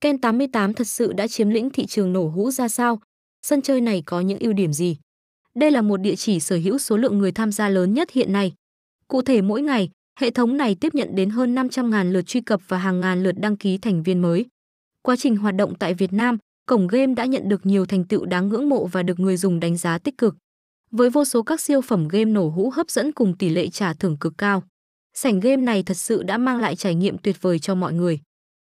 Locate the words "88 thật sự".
0.18-1.12